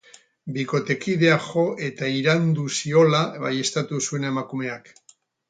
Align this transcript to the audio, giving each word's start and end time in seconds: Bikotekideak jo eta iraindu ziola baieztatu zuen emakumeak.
Bikotekideak 0.53 1.45
jo 1.49 1.65
eta 1.89 2.09
iraindu 2.21 2.65
ziola 2.79 3.21
baieztatu 3.45 4.01
zuen 4.09 4.27
emakumeak. 4.33 4.93